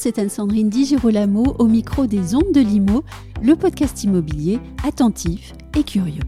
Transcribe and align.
c'est 0.00 0.18
Anne-Sandrine 0.18 0.70
Di 0.70 0.86
Girolamo 0.86 1.56
au 1.58 1.66
micro 1.66 2.06
des 2.06 2.34
Ondes 2.34 2.54
de 2.54 2.60
Limo, 2.60 3.04
le 3.42 3.54
podcast 3.54 4.02
immobilier 4.02 4.58
attentif 4.82 5.52
et 5.76 5.82
curieux. 5.82 6.22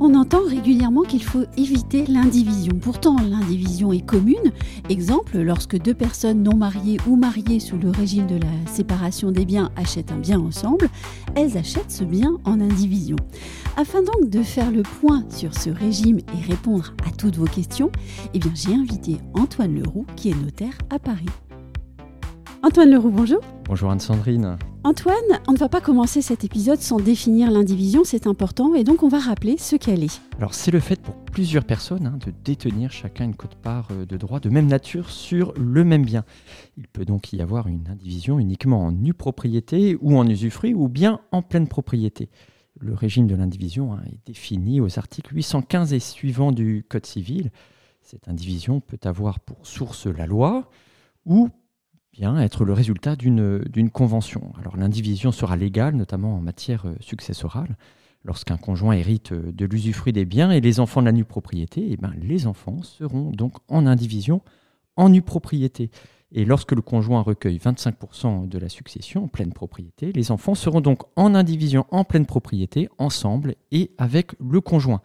On 0.00 0.14
entend 0.14 0.42
régulièrement 0.46 1.00
qu'il 1.00 1.24
faut 1.24 1.44
éviter 1.56 2.04
l'indivision. 2.04 2.78
Pourtant, 2.78 3.16
l'indivision 3.26 3.90
est 3.90 4.04
commune. 4.04 4.52
Exemple, 4.90 5.38
lorsque 5.38 5.78
deux 5.78 5.94
personnes 5.94 6.42
non 6.42 6.56
mariées 6.56 6.98
ou 7.06 7.16
mariées 7.16 7.58
sous 7.58 7.78
le 7.78 7.88
régime 7.88 8.26
de 8.26 8.36
la 8.36 8.70
séparation 8.70 9.32
des 9.32 9.46
biens 9.46 9.70
achètent 9.74 10.12
un 10.12 10.18
bien 10.18 10.38
ensemble, 10.38 10.90
elles 11.36 11.56
achètent 11.56 11.90
ce 11.90 12.04
bien 12.04 12.36
en 12.44 12.60
indivision. 12.60 13.16
Afin 13.78 14.02
donc 14.02 14.28
de 14.28 14.42
faire 14.42 14.70
le 14.70 14.82
point 14.82 15.24
sur 15.30 15.54
ce 15.54 15.70
régime 15.70 16.18
et 16.18 16.46
répondre 16.46 16.92
à 17.06 17.16
toutes 17.16 17.36
vos 17.36 17.46
questions, 17.46 17.90
eh 18.34 18.40
j'ai 18.54 18.74
invité 18.74 19.16
Antoine 19.32 19.74
Leroux 19.74 20.04
qui 20.16 20.28
est 20.28 20.44
notaire 20.44 20.76
à 20.90 20.98
Paris. 20.98 21.24
Antoine 22.64 22.90
Leroux, 22.90 23.10
bonjour. 23.10 23.40
Bonjour 23.66 23.88
Anne-Sandrine. 23.92 24.58
Antoine, 24.82 25.14
on 25.46 25.52
ne 25.52 25.58
va 25.58 25.68
pas 25.68 25.80
commencer 25.80 26.22
cet 26.22 26.42
épisode 26.42 26.80
sans 26.80 26.98
définir 26.98 27.52
l'indivision, 27.52 28.02
c'est 28.02 28.26
important, 28.26 28.74
et 28.74 28.82
donc 28.82 29.04
on 29.04 29.08
va 29.08 29.20
rappeler 29.20 29.56
ce 29.58 29.76
qu'elle 29.76 30.02
est. 30.02 30.20
Alors 30.38 30.54
c'est 30.54 30.72
le 30.72 30.80
fait 30.80 31.00
pour 31.00 31.14
plusieurs 31.14 31.64
personnes 31.64 32.08
hein, 32.08 32.18
de 32.26 32.32
détenir 32.44 32.90
chacun 32.90 33.26
une 33.26 33.36
cote-part 33.36 33.88
euh, 33.92 34.06
de 34.06 34.16
droit 34.16 34.40
de 34.40 34.48
même 34.48 34.66
nature 34.66 35.10
sur 35.10 35.54
le 35.56 35.84
même 35.84 36.04
bien. 36.04 36.24
Il 36.76 36.88
peut 36.88 37.04
donc 37.04 37.32
y 37.32 37.40
avoir 37.40 37.68
une 37.68 37.86
indivision 37.88 38.40
uniquement 38.40 38.86
en 38.86 38.90
nue 38.90 39.14
propriété 39.14 39.96
ou 40.00 40.18
en 40.18 40.26
usufruit 40.26 40.74
ou 40.74 40.88
bien 40.88 41.20
en 41.30 41.42
pleine 41.42 41.68
propriété. 41.68 42.28
Le 42.80 42.92
régime 42.92 43.28
de 43.28 43.36
l'indivision 43.36 43.92
hein, 43.92 44.00
est 44.06 44.18
défini 44.26 44.80
aux 44.80 44.98
articles 44.98 45.32
815 45.32 45.92
et 45.92 46.00
suivants 46.00 46.50
du 46.50 46.84
Code 46.88 47.06
civil. 47.06 47.52
Cette 48.02 48.26
indivision 48.28 48.80
peut 48.80 48.98
avoir 49.04 49.38
pour 49.38 49.64
source 49.64 50.06
la 50.06 50.26
loi 50.26 50.68
ou 51.24 51.50
être 52.40 52.64
le 52.64 52.72
résultat 52.72 53.16
d'une 53.16 53.90
convention. 53.92 54.52
Alors 54.60 54.76
l'indivision 54.76 55.32
sera 55.32 55.56
légale, 55.56 55.94
notamment 55.94 56.34
en 56.34 56.40
matière 56.40 56.86
euh, 56.86 56.94
successorale. 57.00 57.76
Lorsqu'un 58.24 58.56
conjoint 58.56 58.94
hérite 58.94 59.32
euh, 59.32 59.52
de 59.52 59.64
l'usufruit 59.64 60.12
des 60.12 60.24
biens 60.24 60.50
et 60.50 60.60
les 60.60 60.80
enfants 60.80 61.00
de 61.00 61.06
la 61.06 61.12
nue 61.12 61.24
propriété, 61.24 61.86
eh 61.90 61.96
ben, 61.96 62.12
les 62.20 62.46
enfants 62.46 62.82
seront 62.82 63.30
donc 63.30 63.54
en 63.68 63.86
indivision 63.86 64.42
en 64.96 65.08
nue 65.08 65.22
propriété. 65.22 65.90
Et 66.32 66.44
lorsque 66.44 66.72
le 66.72 66.82
conjoint 66.82 67.22
recueille 67.22 67.58
25% 67.58 68.48
de 68.48 68.58
la 68.58 68.68
succession 68.68 69.24
en 69.24 69.28
pleine 69.28 69.52
propriété, 69.52 70.12
les 70.12 70.30
enfants 70.30 70.54
seront 70.54 70.82
donc 70.82 71.02
en 71.16 71.34
indivision 71.34 71.86
en 71.90 72.04
pleine 72.04 72.26
propriété, 72.26 72.88
ensemble 72.98 73.54
et 73.70 73.92
avec 73.96 74.32
le 74.38 74.60
conjoint. 74.60 75.00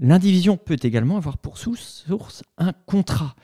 L'indivision 0.00 0.56
peut 0.56 0.78
également 0.82 1.18
avoir 1.18 1.38
pour 1.38 1.58
source 1.58 2.42
un 2.58 2.72
contrat. 2.86 3.36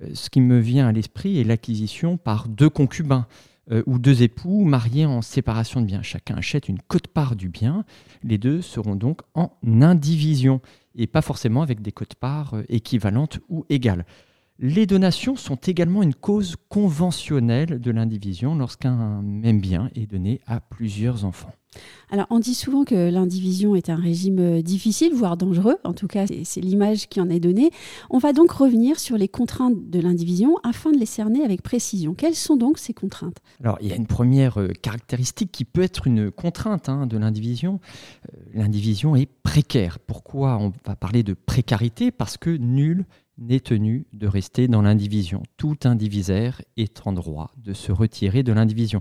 Euh, 0.00 0.10
ce 0.14 0.30
qui 0.30 0.40
me 0.40 0.58
vient 0.58 0.88
à 0.88 0.92
l'esprit 0.92 1.38
est 1.38 1.44
l'acquisition 1.44 2.16
par 2.16 2.48
deux 2.48 2.70
concubins 2.70 3.26
euh, 3.70 3.82
ou 3.86 3.98
deux 3.98 4.22
époux 4.22 4.64
mariés 4.64 5.06
en 5.06 5.22
séparation 5.22 5.80
de 5.80 5.86
biens. 5.86 6.02
Chacun 6.02 6.36
achète 6.36 6.68
une 6.68 6.80
cote-part 6.80 7.36
du 7.36 7.48
bien. 7.48 7.84
Les 8.22 8.38
deux 8.38 8.62
seront 8.62 8.96
donc 8.96 9.20
en 9.34 9.52
indivision 9.64 10.60
et 10.94 11.06
pas 11.06 11.22
forcément 11.22 11.62
avec 11.62 11.80
des 11.80 11.92
cotes-parts 11.92 12.54
euh, 12.54 12.64
équivalentes 12.68 13.40
ou 13.48 13.64
égales. 13.68 14.04
Les 14.58 14.86
donations 14.86 15.34
sont 15.34 15.56
également 15.56 16.02
une 16.02 16.14
cause 16.14 16.56
conventionnelle 16.68 17.80
de 17.80 17.90
l'indivision 17.90 18.54
lorsqu'un 18.54 19.22
même 19.22 19.60
bien 19.60 19.90
est 19.94 20.06
donné 20.06 20.40
à 20.46 20.60
plusieurs 20.60 21.24
enfants. 21.24 21.52
Alors, 22.10 22.26
on 22.28 22.38
dit 22.38 22.54
souvent 22.54 22.84
que 22.84 23.10
l'indivision 23.10 23.74
est 23.74 23.88
un 23.88 23.96
régime 23.96 24.38
euh, 24.38 24.62
difficile, 24.62 25.14
voire 25.14 25.38
dangereux. 25.38 25.76
En 25.84 25.94
tout 25.94 26.06
cas, 26.06 26.26
c'est 26.44 26.60
l'image 26.60 27.08
qui 27.08 27.20
en 27.20 27.30
est 27.30 27.40
donnée. 27.40 27.70
On 28.10 28.18
va 28.18 28.34
donc 28.34 28.50
revenir 28.50 29.00
sur 29.00 29.16
les 29.16 29.28
contraintes 29.28 29.88
de 29.88 29.98
l'indivision 29.98 30.56
afin 30.62 30.92
de 30.92 30.98
les 30.98 31.06
cerner 31.06 31.42
avec 31.42 31.62
précision. 31.62 32.12
Quelles 32.12 32.34
sont 32.34 32.56
donc 32.56 32.76
ces 32.76 32.92
contraintes? 32.92 33.38
Alors, 33.60 33.78
il 33.80 33.88
y 33.88 33.92
a 33.92 33.96
une 33.96 34.06
première 34.06 34.60
euh, 34.60 34.68
caractéristique 34.82 35.50
qui 35.50 35.64
peut 35.64 35.82
être 35.82 36.06
une 36.06 36.30
contrainte 36.30 36.90
hein, 36.90 37.06
de 37.06 37.16
l'indivision. 37.16 37.80
Euh, 38.28 38.38
l'indivision 38.52 39.16
est 39.16 39.30
précaire. 39.42 39.98
Pourquoi 39.98 40.58
on 40.58 40.72
va 40.84 40.94
parler 40.94 41.22
de 41.22 41.32
précarité? 41.32 42.10
Parce 42.10 42.36
que 42.36 42.50
nul 42.50 43.06
n'est 43.38 43.60
tenu 43.60 44.06
de 44.12 44.26
rester 44.26 44.68
dans 44.68 44.82
l'indivision. 44.82 45.42
Tout 45.56 45.76
indivisaire 45.84 46.62
est 46.76 47.06
en 47.06 47.12
droit 47.12 47.50
de 47.56 47.72
se 47.72 47.92
retirer 47.92 48.42
de 48.42 48.52
l'indivision. 48.52 49.00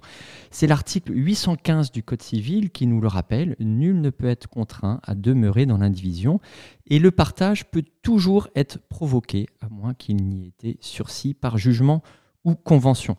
C'est 0.49 0.67
l'article 0.67 1.11
815 1.13 1.91
du 1.91 2.03
Code 2.03 2.21
civil 2.21 2.71
qui 2.71 2.87
nous 2.87 3.01
le 3.01 3.07
rappelle. 3.07 3.55
Nul 3.59 4.01
ne 4.01 4.09
peut 4.09 4.27
être 4.27 4.47
contraint 4.47 4.99
à 5.03 5.15
demeurer 5.15 5.65
dans 5.65 5.77
l'indivision 5.77 6.39
et 6.87 6.99
le 6.99 7.11
partage 7.11 7.69
peut 7.69 7.83
toujours 8.01 8.47
être 8.55 8.79
provoqué, 8.89 9.47
à 9.61 9.69
moins 9.69 9.93
qu'il 9.93 10.17
n'y 10.17 10.45
ait 10.45 10.47
été 10.47 10.77
sursis 10.81 11.33
par 11.33 11.57
jugement 11.57 12.01
ou 12.43 12.55
convention. 12.55 13.17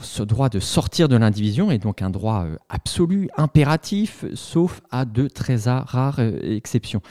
ce 0.00 0.22
droit 0.22 0.48
de 0.48 0.60
sortir 0.60 1.08
de 1.08 1.16
l'indivision 1.16 1.70
est 1.70 1.78
donc 1.78 2.02
un 2.02 2.10
droit 2.10 2.44
euh, 2.44 2.56
absolu, 2.68 3.28
impératif, 3.36 4.24
sauf 4.34 4.80
à 4.90 5.04
de 5.04 5.28
très 5.28 5.56
rares 5.66 6.20
euh, 6.20 6.38
exceptions. 6.42 7.02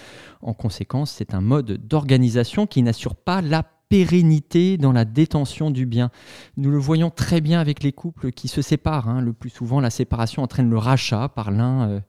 En 0.41 0.53
conséquence, 0.53 1.12
c'est 1.12 1.34
un 1.34 1.41
mode 1.41 1.73
d'organisation 1.88 2.68
qui 2.68 2.81
n'assure 2.81 3.16
pas 3.16 3.41
la 3.41 3.63
pérennité 3.90 4.78
dans 4.78 4.91
la 4.91 5.06
détention 5.06 5.72
du 5.72 5.85
bien. 5.85 6.09
Nous 6.57 6.72
le 6.72 6.78
voyons 6.78 7.09
très 7.09 7.41
bien 7.41 7.59
avec 7.59 7.84
les 7.84 7.91
couples 7.91 8.31
qui 8.31 8.47
se 8.47 8.62
séparent. 8.62 9.09
Hein. 9.09 9.22
Le 9.22 9.34
plus 9.34 9.50
souvent, 9.50 9.79
la 9.79 9.90
séparation 9.90 10.44
entraîne 10.44 10.69
le 10.69 10.78
rachat 10.78 11.29
par 11.29 11.52
l'un 11.52 11.90
euh, 11.90 12.00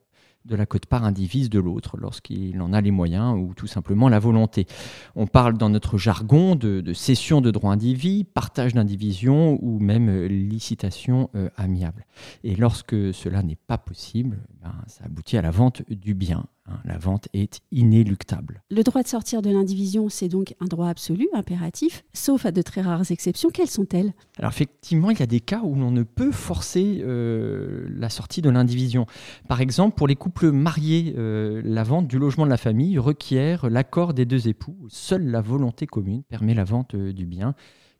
de 0.46 0.56
la 0.56 0.66
cote-part 0.66 1.04
indivise 1.04 1.50
de 1.50 1.58
l'autre 1.58 1.96
lorsqu'il 1.96 2.60
en 2.60 2.72
a 2.72 2.80
les 2.80 2.90
moyens 2.90 3.36
ou 3.36 3.54
tout 3.54 3.66
simplement 3.66 4.08
la 4.08 4.18
volonté. 4.18 4.66
On 5.14 5.26
parle 5.26 5.58
dans 5.58 5.68
notre 5.68 5.98
jargon 5.98 6.54
de, 6.54 6.92
cession 6.92 7.40
de 7.40 7.50
droit 7.50 7.72
indivis, 7.72 8.24
partage 8.24 8.74
d'indivision 8.74 9.58
ou 9.62 9.78
même 9.78 10.24
licitation 10.26 11.30
euh, 11.34 11.50
amiable. 11.56 12.06
Et 12.44 12.54
lorsque 12.56 13.14
cela 13.14 13.42
n'est 13.42 13.56
pas 13.56 13.78
possible, 13.78 14.38
ben, 14.62 14.74
ça 14.86 15.04
aboutit 15.04 15.36
à 15.36 15.42
la 15.42 15.50
vente 15.50 15.82
du 15.90 16.14
bien 16.14 16.46
la 16.84 16.98
vente 16.98 17.28
est 17.32 17.60
inéluctable. 17.72 18.62
Le 18.70 18.82
droit 18.82 19.02
de 19.02 19.08
sortir 19.08 19.42
de 19.42 19.50
l'indivision, 19.50 20.08
c'est 20.08 20.28
donc 20.28 20.54
un 20.60 20.66
droit 20.66 20.88
absolu, 20.88 21.28
impératif, 21.32 22.04
sauf 22.12 22.46
à 22.46 22.52
de 22.52 22.62
très 22.62 22.80
rares 22.80 23.10
exceptions. 23.10 23.50
Quelles 23.50 23.70
sont-elles? 23.70 24.12
Alors 24.38 24.50
effectivement, 24.50 25.10
il 25.10 25.18
y 25.18 25.22
a 25.22 25.26
des 25.26 25.40
cas 25.40 25.60
où 25.62 25.74
l'on 25.74 25.90
ne 25.90 26.02
peut 26.02 26.32
forcer 26.32 27.02
euh, 27.02 27.86
la 27.90 28.08
sortie 28.08 28.42
de 28.42 28.50
l'indivision. 28.50 29.06
Par 29.48 29.60
exemple, 29.60 29.96
pour 29.96 30.08
les 30.08 30.16
couples 30.16 30.50
mariés, 30.50 31.14
euh, 31.16 31.60
la 31.64 31.82
vente 31.82 32.08
du 32.08 32.18
logement 32.18 32.44
de 32.44 32.50
la 32.50 32.56
famille 32.56 32.98
requiert 32.98 33.68
l'accord 33.70 34.14
des 34.14 34.24
deux 34.24 34.48
époux. 34.48 34.76
Seule 34.88 35.26
la 35.26 35.40
volonté 35.40 35.86
commune 35.86 36.22
permet 36.24 36.54
la 36.54 36.64
vente 36.64 36.94
euh, 36.94 37.12
du 37.12 37.26
bien 37.26 37.54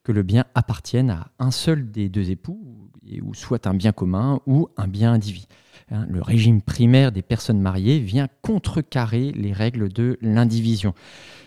que 0.07 0.13
le 0.13 0.23
bien 0.23 0.45
appartienne 0.55 1.11
à 1.11 1.33
un 1.41 1.51
seul 1.51 1.91
des 1.91 2.09
deux 2.09 2.31
époux, 2.31 2.61
ou 3.23 3.35
soit 3.35 3.67
un 3.67 3.75
bien 3.75 3.91
commun 3.91 4.39
ou 4.47 4.69
un 4.77 4.87
bien 4.87 5.13
indivis. 5.13 5.49
Hein, 5.91 6.07
le 6.09 6.23
régime 6.23 6.63
primaire 6.63 7.11
des 7.11 7.23
personnes 7.23 7.61
mariées 7.61 7.99
vient 7.99 8.29
contrecarrer 8.41 9.33
les 9.33 9.53
règles 9.53 9.93
de 9.93 10.17
l'indivision. 10.23 10.95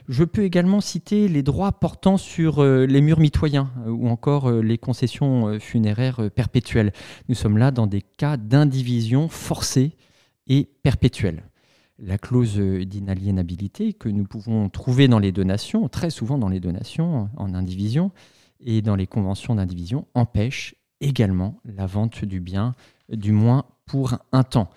Je 0.10 0.26
peux 0.26 0.44
également 0.44 0.82
citer 0.82 1.30
les 1.30 1.42
droits 1.42 1.72
portant 1.72 2.18
sur 2.18 2.62
euh, 2.62 2.86
les 2.86 3.00
murs 3.00 3.22
mitoyens 3.22 3.72
euh, 3.86 3.92
ou 3.92 4.10
encore 4.10 4.50
euh, 4.50 4.62
les 4.62 4.78
concessions 4.78 5.58
funéraires 5.62 6.30
perpétuelles. 6.30 6.92
Nous 7.30 7.36
sommes 7.36 7.58
là 7.58 7.72
dans 7.72 7.88
des 7.88 8.02
cas 8.02 8.36
d'indivision 8.36 9.30
forcée 9.30 9.96
et 10.48 10.68
perpétuelle. 10.84 11.44
La 11.98 12.18
clause 12.18 12.58
d'inaliénabilité 12.58 13.94
que 13.94 14.10
nous 14.10 14.26
pouvons 14.26 14.68
trouver 14.68 15.08
dans 15.08 15.20
les 15.20 15.32
donations, 15.32 15.88
très 15.88 16.10
souvent 16.10 16.38
dans 16.38 16.50
les 16.50 16.60
donations 16.60 17.30
en 17.38 17.54
indivision 17.54 18.12
et 18.60 18.82
dans 18.82 18.96
les 18.96 19.08
conventions 19.08 19.56
d'indivision, 19.56 20.08
empêche 20.14 20.76
également 21.02 21.60
la 21.66 21.86
vente 21.86 22.26
du 22.26 22.40
bien, 22.40 22.76
du 23.10 23.32
moins 23.32 23.66
pour 23.86 24.18
un 24.32 24.44
temps. 24.44 24.70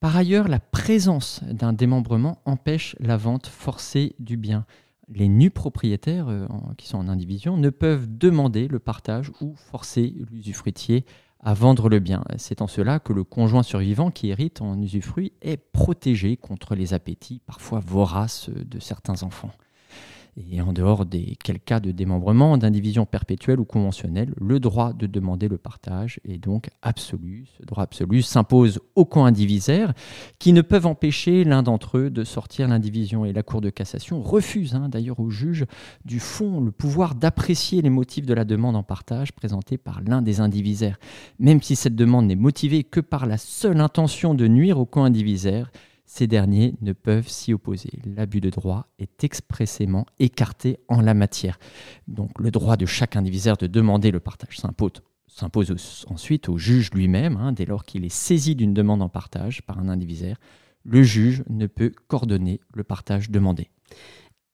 Par 0.00 0.16
ailleurs, 0.16 0.48
la 0.48 0.60
présence 0.60 1.42
d'un 1.44 1.72
démembrement 1.72 2.38
empêche 2.44 2.96
la 3.00 3.16
vente 3.16 3.46
forcée 3.46 4.14
du 4.18 4.36
bien. 4.36 4.66
Les 5.08 5.28
nus 5.28 5.50
propriétaires, 5.50 6.28
euh, 6.28 6.46
qui 6.76 6.88
sont 6.88 6.98
en 6.98 7.08
indivision, 7.08 7.56
ne 7.56 7.70
peuvent 7.70 8.06
demander 8.08 8.68
le 8.68 8.78
partage 8.78 9.30
ou 9.40 9.54
forcer 9.54 10.14
l'usufruitier 10.30 11.04
à 11.40 11.54
vendre 11.54 11.88
le 11.88 12.00
bien. 12.00 12.24
C'est 12.38 12.60
en 12.60 12.66
cela 12.66 12.98
que 12.98 13.12
le 13.12 13.24
conjoint 13.24 13.62
survivant 13.62 14.10
qui 14.10 14.30
hérite 14.30 14.60
en 14.62 14.80
usufruit 14.80 15.32
est 15.42 15.56
protégé 15.56 16.36
contre 16.36 16.74
les 16.74 16.92
appétits 16.92 17.40
parfois 17.46 17.80
voraces 17.80 18.50
de 18.50 18.80
certains 18.80 19.22
enfants. 19.22 19.52
Et 20.38 20.60
en 20.60 20.74
dehors 20.74 21.06
des 21.06 21.38
quels 21.42 21.60
cas 21.60 21.80
de 21.80 21.92
démembrement, 21.92 22.58
d'indivision 22.58 23.06
perpétuelle 23.06 23.58
ou 23.58 23.64
conventionnelle, 23.64 24.34
le 24.38 24.60
droit 24.60 24.92
de 24.92 25.06
demander 25.06 25.48
le 25.48 25.56
partage 25.56 26.20
est 26.28 26.36
donc 26.36 26.68
absolu. 26.82 27.46
Ce 27.58 27.64
droit 27.64 27.84
absolu 27.84 28.20
s'impose 28.20 28.80
aux 28.96 29.06
co-indivisaires 29.06 29.94
qui 30.38 30.52
ne 30.52 30.60
peuvent 30.60 30.84
empêcher 30.84 31.44
l'un 31.44 31.62
d'entre 31.62 31.96
eux 31.96 32.10
de 32.10 32.22
sortir 32.22 32.68
l'indivision. 32.68 33.24
Et 33.24 33.32
la 33.32 33.42
Cour 33.42 33.62
de 33.62 33.70
cassation 33.70 34.20
refuse 34.20 34.74
hein, 34.74 34.90
d'ailleurs 34.90 35.20
au 35.20 35.30
juge 35.30 35.64
du 36.04 36.20
fond 36.20 36.60
le 36.60 36.70
pouvoir 36.70 37.14
d'apprécier 37.14 37.80
les 37.80 37.90
motifs 37.90 38.26
de 38.26 38.34
la 38.34 38.44
demande 38.44 38.76
en 38.76 38.82
partage 38.82 39.32
présentée 39.32 39.78
par 39.78 40.02
l'un 40.02 40.20
des 40.20 40.40
indivisaires, 40.40 40.98
même 41.38 41.62
si 41.62 41.76
cette 41.76 41.96
demande 41.96 42.26
n'est 42.26 42.36
motivée 42.36 42.84
que 42.84 43.00
par 43.00 43.24
la 43.24 43.38
seule 43.38 43.80
intention 43.80 44.34
de 44.34 44.46
nuire 44.46 44.78
aux 44.78 44.86
co-indivisaires 44.86 45.70
ces 46.06 46.26
derniers 46.26 46.74
ne 46.80 46.92
peuvent 46.92 47.28
s'y 47.28 47.52
opposer. 47.52 47.90
L'abus 48.04 48.40
de 48.40 48.48
droit 48.48 48.86
est 48.98 49.24
expressément 49.24 50.06
écarté 50.18 50.78
en 50.88 51.00
la 51.00 51.14
matière. 51.14 51.58
Donc 52.06 52.40
le 52.40 52.50
droit 52.50 52.76
de 52.76 52.86
chaque 52.86 53.16
indivisaire 53.16 53.56
de 53.56 53.66
demander 53.66 54.10
le 54.10 54.20
partage 54.20 54.58
s'impose 54.58 56.06
ensuite 56.08 56.48
au 56.48 56.56
juge 56.56 56.90
lui-même, 56.92 57.36
hein, 57.36 57.52
dès 57.52 57.66
lors 57.66 57.84
qu'il 57.84 58.04
est 58.04 58.08
saisi 58.08 58.54
d'une 58.54 58.72
demande 58.72 59.02
en 59.02 59.08
partage 59.08 59.62
par 59.62 59.78
un 59.78 59.88
indivisaire. 59.88 60.38
Le 60.84 61.02
juge 61.02 61.42
ne 61.50 61.66
peut 61.66 61.92
coordonner 62.06 62.60
le 62.72 62.84
partage 62.84 63.30
demandé. 63.30 63.68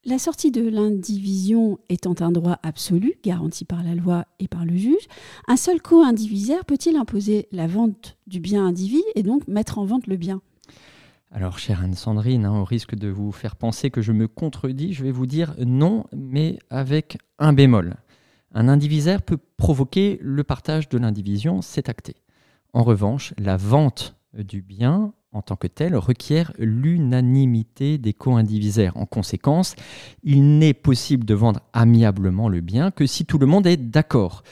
La 0.04 0.19
sortie 0.19 0.50
de 0.50 0.69
l'indivision 0.69 1.78
étant 1.88 2.14
un 2.20 2.32
droit 2.32 2.58
absolu, 2.64 3.14
garanti 3.22 3.64
par 3.64 3.84
la 3.84 3.94
loi 3.94 4.25
et 4.40 4.49
par 4.49 4.64
le 4.64 4.75
juge, 4.75 5.06
un 5.46 5.56
seul 5.56 5.81
co-indivisaire 5.81 6.64
peut-il 6.64 6.96
imposer 6.96 7.46
la 7.52 7.69
vente 7.69 8.16
du 8.26 8.40
bien 8.40 8.66
indivis 8.66 9.04
et 9.14 9.22
donc 9.22 9.46
mettre 9.46 9.78
en 9.78 9.84
vente 9.84 10.08
le 10.08 10.16
bien? 10.16 10.40
Alors, 11.34 11.58
chère 11.58 11.82
Anne-Sandrine, 11.82 12.44
hein, 12.44 12.61
au 12.61 12.64
risque 12.64 12.94
de 12.94 13.08
vous 13.08 13.32
faire 13.32 13.56
penser 13.56 13.90
que 13.90 14.02
je 14.02 14.12
me 14.12 14.29
contredis, 14.29 14.93
je 14.93 15.02
vais 15.02 15.11
vous 15.11 15.25
dire 15.25 15.55
non, 15.64 16.05
mais 16.14 16.58
avec 16.69 17.17
un 17.38 17.55
bémol. 17.55 17.96
Un 18.52 18.69
indivisaire 18.69 19.23
peut 19.23 19.38
provoquer 19.56 20.19
le 20.20 20.44
partage 20.44 20.90
de 20.90 20.99
l'indivision, 20.99 21.62
c'est 21.62 21.88
acté. 21.88 22.17
En 22.75 22.82
revanche, 22.82 23.32
la 23.38 23.56
vente 23.56 24.14
du 24.34 24.61
bien 24.61 25.14
en 25.32 25.40
tant 25.40 25.56
que 25.56 25.69
tel 25.69 25.96
requiert 25.96 26.52
l'unanimité 26.58 27.96
des 27.96 28.12
co-indivisaires. 28.12 28.99
En 28.99 29.06
conséquence, 29.06 29.75
il 30.23 30.58
n'est 30.58 30.75
possible 30.75 31.25
de 31.25 31.32
vendre 31.32 31.61
amiablement 31.73 32.50
le 32.50 32.61
bien 32.61 32.90
que 32.90 33.06
si 33.06 33.25
tout 33.25 33.38
le 33.38 33.46
monde 33.46 33.67
est 33.67 33.78
d'accord. 33.78 34.43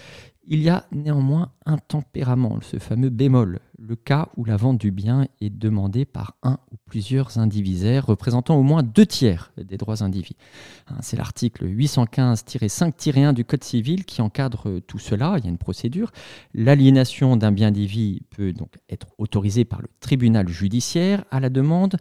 Il 0.47 0.63
y 0.63 0.71
a 0.71 0.87
néanmoins 0.93 1.53
un 1.67 1.77
tempérament, 1.77 2.59
ce 2.63 2.79
fameux 2.79 3.11
bémol, 3.11 3.61
le 3.81 3.97
cas 3.97 4.29
où 4.37 4.45
la 4.45 4.57
vente 4.57 4.79
du 4.79 4.91
bien 4.91 5.27
est 5.41 5.51
demandée 5.51 6.05
par 6.05 6.37
un 6.43 6.59
ou 6.71 6.77
plusieurs 6.85 7.39
indivisaires 7.39 8.05
représentant 8.05 8.57
au 8.57 8.63
moins 8.63 8.83
deux 8.83 9.07
tiers 9.07 9.53
des 9.57 9.79
droits 9.79 10.03
indivis. 10.03 10.37
Hein, 10.89 10.97
c'est 11.01 11.17
l'article 11.17 11.67
815-5-1 11.67 13.33
du 13.33 13.45
Code 13.45 13.65
civil 13.65 14.05
qui 14.05 14.21
encadre 14.21 14.81
tout 14.87 14.99
cela. 14.99 15.37
Il 15.39 15.45
y 15.45 15.47
a 15.47 15.51
une 15.51 15.57
procédure. 15.59 16.11
L'aliénation 16.53 17.37
d'un 17.37 17.53
bien 17.53 17.69
indivis 17.69 18.21
peut 18.29 18.53
donc 18.53 18.75
être 18.91 19.07
autorisée 19.17 19.65
par 19.65 19.81
le 19.81 19.89
tribunal 20.01 20.49
judiciaire 20.49 21.25
à 21.31 21.41
la 21.41 21.49
demande 21.49 21.97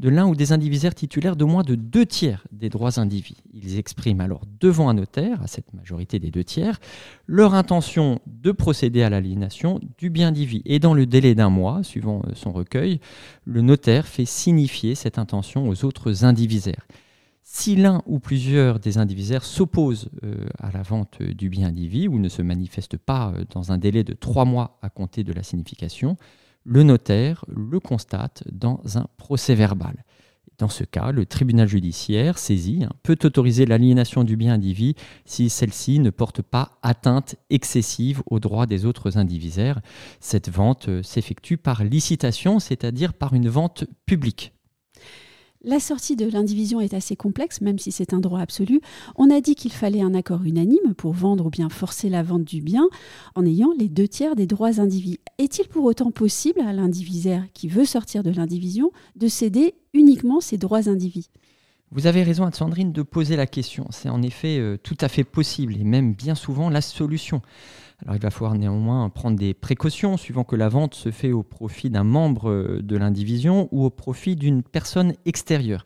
de 0.00 0.08
l'un 0.08 0.26
ou 0.26 0.34
des 0.34 0.52
indivisaires 0.52 0.94
titulaires 0.94 1.36
d'au 1.36 1.46
moins 1.46 1.62
de 1.62 1.74
deux 1.76 2.06
tiers 2.06 2.44
des 2.50 2.70
droits 2.70 2.98
indivis. 2.98 3.36
Ils 3.52 3.78
expriment 3.78 4.22
alors 4.22 4.42
devant 4.58 4.88
un 4.88 4.94
notaire, 4.94 5.42
à 5.42 5.46
cette 5.46 5.72
majorité 5.74 6.18
des 6.18 6.30
deux 6.30 6.44
tiers, 6.44 6.80
leur 7.26 7.54
intention 7.54 8.20
de 8.26 8.50
procéder 8.50 9.02
à 9.02 9.10
l'aliénation 9.10 9.78
du 9.98 10.10
bien 10.10 10.28
indivis. 10.28 10.62
Et 10.64 10.78
dans 10.78 10.94
le 10.94 11.06
délai 11.06 11.19
d'un 11.20 11.50
mois, 11.50 11.82
suivant 11.82 12.22
euh, 12.26 12.32
son 12.34 12.52
recueil, 12.52 13.00
le 13.44 13.62
notaire 13.62 14.06
fait 14.06 14.24
signifier 14.24 14.94
cette 14.94 15.18
intention 15.18 15.68
aux 15.68 15.84
autres 15.84 16.24
indivisaires. 16.24 16.86
Si 17.42 17.74
l'un 17.74 18.02
ou 18.06 18.20
plusieurs 18.20 18.78
des 18.78 18.98
indivisaires 18.98 19.44
s'opposent 19.44 20.08
euh, 20.22 20.46
à 20.58 20.70
la 20.70 20.82
vente 20.82 21.20
du 21.22 21.48
bien 21.48 21.68
indivis 21.68 22.06
ou 22.06 22.18
ne 22.18 22.28
se 22.28 22.42
manifestent 22.42 22.96
pas 22.96 23.32
euh, 23.34 23.44
dans 23.50 23.72
un 23.72 23.78
délai 23.78 24.04
de 24.04 24.14
trois 24.14 24.44
mois 24.44 24.78
à 24.82 24.88
compter 24.88 25.24
de 25.24 25.32
la 25.32 25.42
signification, 25.42 26.16
le 26.64 26.82
notaire 26.82 27.44
le 27.48 27.80
constate 27.80 28.44
dans 28.52 28.80
un 28.94 29.06
procès 29.16 29.54
verbal. 29.54 30.04
Dans 30.60 30.68
ce 30.68 30.84
cas, 30.84 31.10
le 31.10 31.24
tribunal 31.24 31.66
judiciaire 31.66 32.36
saisi 32.36 32.84
hein, 32.84 32.92
peut 33.02 33.16
autoriser 33.24 33.64
l'aliénation 33.64 34.24
du 34.24 34.36
bien 34.36 34.52
indivis 34.52 34.94
si 35.24 35.48
celle-ci 35.48 36.00
ne 36.00 36.10
porte 36.10 36.42
pas 36.42 36.72
atteinte 36.82 37.36
excessive 37.48 38.22
aux 38.26 38.40
droits 38.40 38.66
des 38.66 38.84
autres 38.84 39.16
indivisaires. 39.16 39.80
Cette 40.20 40.50
vente 40.50 40.90
euh, 40.90 41.02
s'effectue 41.02 41.56
par 41.56 41.82
licitation, 41.82 42.58
c'est-à-dire 42.58 43.14
par 43.14 43.32
une 43.32 43.48
vente 43.48 43.86
publique. 44.04 44.52
La 45.62 45.78
sortie 45.78 46.16
de 46.16 46.24
l'indivision 46.24 46.80
est 46.80 46.94
assez 46.94 47.16
complexe, 47.16 47.60
même 47.60 47.78
si 47.78 47.92
c'est 47.92 48.14
un 48.14 48.20
droit 48.20 48.40
absolu. 48.40 48.80
On 49.16 49.28
a 49.28 49.42
dit 49.42 49.54
qu'il 49.54 49.72
fallait 49.72 50.00
un 50.00 50.14
accord 50.14 50.42
unanime 50.42 50.94
pour 50.96 51.12
vendre 51.12 51.46
ou 51.46 51.50
bien 51.50 51.68
forcer 51.68 52.08
la 52.08 52.22
vente 52.22 52.44
du 52.44 52.62
bien 52.62 52.88
en 53.34 53.44
ayant 53.44 53.70
les 53.78 53.90
deux 53.90 54.08
tiers 54.08 54.36
des 54.36 54.46
droits 54.46 54.80
indivis. 54.80 55.18
Est-il 55.36 55.68
pour 55.68 55.84
autant 55.84 56.12
possible 56.12 56.62
à 56.62 56.72
l'indivisaire 56.72 57.44
qui 57.52 57.68
veut 57.68 57.84
sortir 57.84 58.22
de 58.22 58.30
l'indivision 58.30 58.90
de 59.16 59.28
céder 59.28 59.74
uniquement 59.92 60.40
ses 60.40 60.56
droits 60.56 60.88
indivis? 60.88 61.28
Vous 61.92 62.06
avez 62.06 62.22
raison, 62.22 62.48
Sandrine, 62.52 62.92
de 62.92 63.02
poser 63.02 63.34
la 63.34 63.48
question. 63.48 63.86
C'est 63.90 64.08
en 64.08 64.22
effet 64.22 64.58
euh, 64.58 64.76
tout 64.76 64.96
à 65.00 65.08
fait 65.08 65.24
possible 65.24 65.76
et 65.76 65.82
même 65.82 66.14
bien 66.14 66.36
souvent 66.36 66.70
la 66.70 66.82
solution. 66.82 67.42
Alors 68.02 68.14
il 68.14 68.22
va 68.22 68.30
falloir 68.30 68.54
néanmoins 68.54 69.08
prendre 69.10 69.36
des 69.36 69.54
précautions 69.54 70.16
suivant 70.16 70.44
que 70.44 70.54
la 70.54 70.68
vente 70.68 70.94
se 70.94 71.10
fait 71.10 71.32
au 71.32 71.42
profit 71.42 71.90
d'un 71.90 72.04
membre 72.04 72.48
euh, 72.48 72.80
de 72.80 72.96
l'indivision 72.96 73.68
ou 73.72 73.84
au 73.84 73.90
profit 73.90 74.36
d'une 74.36 74.62
personne 74.62 75.14
extérieure. 75.26 75.84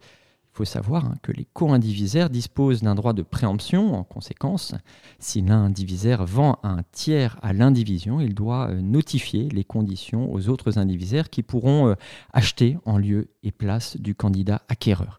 Il 0.53 0.59
faut 0.59 0.67
savoir 0.67 1.07
hein, 1.07 1.15
que 1.23 1.33
les 1.33 1.47
co-indivisaires 1.47 2.29
disposent 2.29 2.83
d'un 2.83 2.95
droit 2.95 3.15
de 3.15 3.23
préemption. 3.23 3.95
En 3.95 4.05
conséquence, 4.05 4.75
si 5.19 5.41
l'un 5.41 5.65
indivisaire 5.65 6.27
vend 6.27 6.59
un 6.63 6.83
tiers 6.93 7.39
à 7.43 7.55
l'indivision, 7.55 8.21
il 8.21 8.35
doit 8.35 8.69
euh, 8.69 8.83
notifier 8.83 9.49
les 9.49 9.65
conditions 9.65 10.31
aux 10.31 10.51
autres 10.51 10.79
indivisaires 10.79 11.31
qui 11.31 11.43
pourront 11.43 11.97
acheter 12.35 12.77
en 12.85 12.99
lieu 12.99 13.31
et 13.43 13.53
place 13.53 13.97
du 13.97 14.15
candidat 14.15 14.61
acquéreur. 14.69 15.19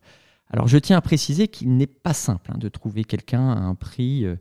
Alors 0.51 0.67
je 0.67 0.77
tiens 0.77 0.97
à 0.97 1.01
préciser 1.01 1.47
qu'il 1.47 1.75
n'est 1.75 1.87
pas 1.87 2.13
simple 2.13 2.51
hein, 2.53 2.57
de 2.57 2.69
trouver 2.69 3.03
quelqu'un 3.03 3.51
à 3.51 3.59
un 3.59 3.73
prix 3.73 4.25
euh, 4.25 4.35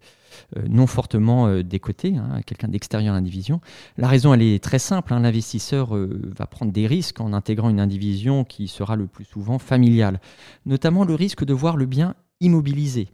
euh, 0.57 0.63
non 0.69 0.87
fortement 0.87 1.47
euh, 1.47 1.63
décoté, 1.63 2.17
hein, 2.17 2.41
quelqu'un 2.45 2.69
d'extérieur 2.69 3.15
à 3.15 3.17
l'indivision. 3.17 3.61
La 3.97 4.09
raison 4.09 4.35
elle 4.35 4.43
est 4.43 4.63
très 4.63 4.79
simple, 4.79 5.15
hein. 5.15 5.21
l'investisseur 5.21 5.97
va 5.97 6.47
prendre 6.47 6.73
des 6.73 6.87
risques 6.87 7.21
en 7.21 7.33
intégrant 7.33 7.71
une 7.71 7.81
indivision 7.81 8.45
qui 8.45 8.69
sera 8.69 8.97
le 8.97 9.07
plus 9.07 9.25
souvent 9.25 9.59
familiale, 9.59 10.21
notamment 10.67 11.05
le 11.05 11.15
risque 11.15 11.45
de 11.45 11.55
voir 11.55 11.77
le 11.77 11.87
bien 11.87 12.15
immobilisé, 12.41 13.09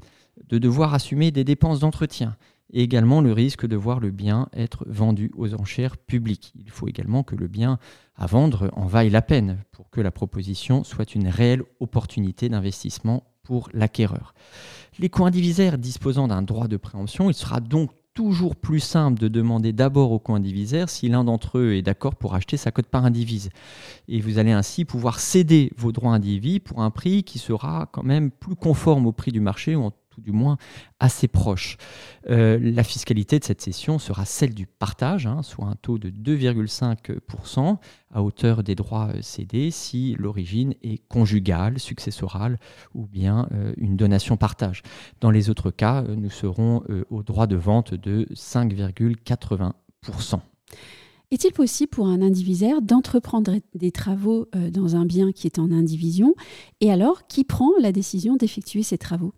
de 0.49 0.59
devoir 0.59 0.93
assumer 0.93 1.31
des 1.31 1.45
dépenses 1.45 1.81
d'entretien, 1.81 2.37
également 2.73 3.21
le 3.21 3.33
risque 3.33 3.67
de 3.67 3.77
voir 3.77 4.01
le 4.01 4.11
bien 4.11 4.49
être 4.53 4.85
vendu 4.89 5.31
aux 5.37 5.55
enchères 5.55 5.97
publiques. 5.97 6.53
Il 6.57 6.71
faut 6.71 6.89
également 6.89 7.23
que 7.23 7.37
le 7.37 7.49
bien 7.49 7.79
à 8.17 8.27
vendre 8.27 8.71
en 8.75 8.87
vaille 8.87 9.11
la 9.11 9.23
peine 9.23 9.59
pour 9.73 9.91
que 9.91 10.01
la 10.01 10.11
proposition 10.11 10.85
soit 10.85 11.15
une 11.15 11.29
réelle 11.29 11.63
opportunité 11.81 12.49
d'investissement 12.49 13.25
pour 13.43 13.69
l'acquéreur. 13.73 14.35
Les 14.99 15.09
co-indivisaires 15.09 15.79
disposant 15.79 16.29
d'un 16.29 16.43
droit 16.43 16.69
de 16.69 16.77
préemption, 16.77 17.31
il 17.31 17.35
sera 17.35 17.61
donc 17.61 17.91
toujours 18.15 18.57
plus 18.57 18.81
simple 18.81 19.21
de 19.21 19.29
demander 19.29 19.73
d'abord 19.73 20.13
au 20.13 20.19
co-indivisaire 20.19 20.89
si 20.89 21.09
l'un 21.09 21.25
d'entre 21.25 21.59
eux 21.59 21.75
est 21.75 21.83
d'accord 21.83 22.17
pour 22.17 22.35
acheter 22.35 22.57
sa 22.57 22.71
cote 22.71 22.87
par 22.87 23.05
indivise. 23.05 23.51
Et 24.09 24.21
vous 24.21 24.39
allez 24.39 24.53
ainsi 24.53 24.85
pouvoir 24.85 25.21
céder 25.21 25.73
vos 25.77 25.93
droits 25.93 26.13
indivis 26.13 26.61
pour 26.61 26.83
un 26.83 26.91
prix 26.91 27.23
qui 27.23 27.39
sera 27.39 27.89
quand 27.93 28.03
même 28.03 28.31
plus 28.31 28.57
conforme 28.57 29.07
au 29.07 29.13
prix 29.13 29.33
du 29.33 29.41
marché 29.41 29.77
du 30.21 30.33
moins 30.33 30.57
assez 30.99 31.29
proche. 31.29 31.77
Euh, 32.29 32.59
la 32.61 32.85
fiscalité 32.85 33.39
de 33.39 33.45
cette 33.45 33.61
cession 33.61 33.99
sera 33.99 34.25
celle 34.25 34.55
du 34.55 34.67
partage, 34.67 35.27
hein, 35.27 35.43
soit 35.43 35.67
un 35.67 35.77
taux 35.77 35.99
de 35.99 36.11
2,5% 36.11 37.79
à 38.13 38.23
hauteur 38.23 38.63
des 38.63 38.75
droits 38.75 39.11
euh, 39.15 39.23
cédés 39.23 39.71
si 39.71 40.15
l'origine 40.19 40.75
est 40.83 41.07
conjugale, 41.09 41.79
successorale 41.79 42.59
ou 42.95 43.07
bien 43.07 43.49
euh, 43.53 43.73
une 43.79 43.97
donation-partage. 43.97 44.83
Dans 45.21 45.31
les 45.31 45.51
autres 45.51 45.71
cas, 45.71 46.03
nous 46.03 46.31
serons 46.31 46.83
au 47.11 47.23
droit 47.23 47.47
de 47.47 47.57
vente 47.57 47.95
de 47.95 48.27
5,80%. 48.35 50.41
Est-il 51.31 51.53
possible 51.53 51.91
pour 51.91 52.09
un 52.09 52.23
indivisaire 52.23 52.83
d'entreprendre 52.83 53.55
des 53.75 53.93
travaux 53.93 54.49
dans 54.73 54.97
un 54.97 55.07
bien 55.07 55.33
qui 55.33 55.47
est 55.47 55.59
en 55.59 55.71
indivision? 55.71 56.35
Et 56.81 56.91
alors, 56.91 57.27
qui 57.29 57.45
prend 57.45 57.71
la 57.81 57.93
décision 57.93 58.37
d'effectuer 58.37 58.83
ces 58.83 58.99
travaux? 58.99 59.33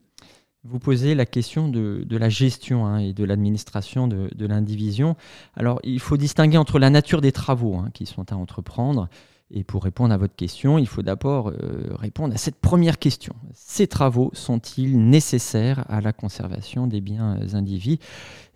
Vous 0.64 0.78
posez 0.78 1.14
la 1.14 1.26
question 1.26 1.68
de, 1.68 2.06
la 2.10 2.28
gestion 2.28 2.86
hein, 2.86 2.98
et 2.98 3.12
de 3.12 3.24
l'administration 3.24 4.06
de, 4.06 4.46
l'indivision. 4.46 5.16
Alors, 5.54 5.80
il 5.82 6.00
faut 6.00 6.16
distinguer 6.16 6.56
entre 6.56 6.78
la 6.78 6.90
nature 6.90 7.20
des 7.20 7.32
travaux 7.32 7.76
hein, 7.76 7.90
qui 7.94 8.06
sont 8.06 8.32
à 8.32 8.36
entreprendre. 8.36 9.08
Et 9.54 9.64
pour 9.64 9.84
répondre 9.84 10.14
à 10.14 10.16
votre 10.16 10.34
question, 10.34 10.78
il 10.78 10.86
faut 10.86 11.02
d'abord 11.02 11.48
euh, 11.48 11.90
répondre 11.90 12.32
à 12.32 12.38
cette 12.38 12.56
première 12.56 12.98
question. 12.98 13.34
Ces 13.52 13.86
travaux 13.86 14.30
sont-ils 14.32 14.98
nécessaires 14.98 15.84
à 15.90 16.00
la 16.00 16.14
conservation 16.14 16.86
des 16.86 17.02
biens 17.02 17.38
indivis? 17.52 17.98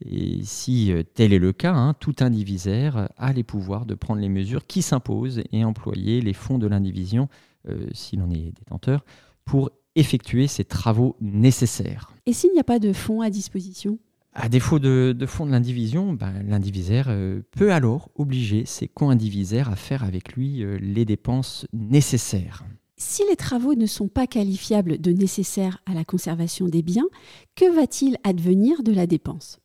Et 0.00 0.40
si 0.42 0.92
euh, 0.92 1.02
tel 1.02 1.34
est 1.34 1.38
le 1.38 1.52
cas, 1.52 1.74
hein, 1.74 1.92
tout 2.00 2.16
indivisaire 2.20 3.10
a 3.18 3.32
les 3.34 3.42
pouvoirs 3.42 3.84
de 3.84 3.94
prendre 3.94 4.22
les 4.22 4.30
mesures 4.30 4.66
qui 4.66 4.80
s'imposent 4.80 5.42
et 5.52 5.64
employer 5.66 6.22
les 6.22 6.32
fonds 6.32 6.58
de 6.58 6.66
l'indivision, 6.66 7.28
euh, 7.68 7.88
s'il 7.92 8.22
en 8.22 8.30
est 8.30 8.52
détenteur, 8.52 9.04
pour 9.44 9.70
effectuer 9.96 10.46
ces 10.46 10.64
travaux 10.64 11.16
nécessaires. 11.20 12.12
Et 12.26 12.32
s'il 12.32 12.52
n'y 12.52 12.60
a 12.60 12.64
pas 12.64 12.78
de 12.78 12.92
fonds 12.92 13.20
à 13.22 13.30
disposition? 13.30 13.98
À 14.38 14.50
défaut 14.50 14.78
de, 14.78 15.16
fonds 15.26 15.46
de 15.46 15.50
l'indivision, 15.50 16.12
ben, 16.12 16.42
l'indivisaire 16.46 17.06
euh, 17.08 17.40
peut 17.52 17.72
alors 17.72 18.10
obliger 18.14 18.66
ses 18.66 18.86
co-indivisaires 18.86 19.70
à 19.70 19.76
faire 19.76 20.04
avec 20.04 20.34
lui 20.34 20.62
euh, 20.62 20.76
les 20.78 21.06
dépenses 21.06 21.66
nécessaires. 21.72 22.62
Si 22.98 23.22
les 23.30 23.36
travaux 23.36 23.74
ne 23.74 23.86
sont 23.86 24.08
pas 24.08 24.26
qualifiables 24.26 25.00
de 25.00 25.10
nécessaires 25.10 25.82
à 25.86 25.94
la 25.94 26.04
conservation 26.04 26.66
des 26.66 26.82
biens, 26.82 27.08
que 27.54 27.74
va-t-il 27.74 28.18
advenir 28.24 28.82
de 28.82 28.92
la 28.92 29.06
dépense? 29.06 29.58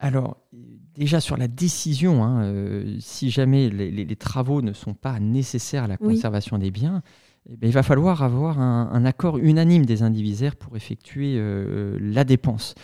Alors, 0.00 0.38
déjà 0.52 1.20
sur 1.20 1.36
la 1.36 1.48
décision, 1.48 2.24
hein, 2.24 2.44
euh, 2.44 2.96
si 3.00 3.30
jamais 3.30 3.68
les, 3.68 4.16
travaux 4.16 4.62
ne 4.62 4.72
sont 4.72 4.94
pas 4.94 5.18
nécessaires 5.18 5.84
à 5.84 5.88
la 5.88 5.96
conservation 5.96 6.58
des 6.58 6.70
biens, 6.70 7.02
eh 7.50 7.56
ben, 7.56 7.66
il 7.68 7.72
va 7.72 7.82
falloir 7.82 8.22
avoir 8.22 8.60
un, 8.60 9.04
accord 9.04 9.38
unanime 9.38 9.86
des 9.86 10.02
indivisaires 10.02 10.56
pour 10.56 10.76
effectuer 10.76 11.36
euh, 11.36 11.98
la 12.00 12.24
dépense. 12.24 12.74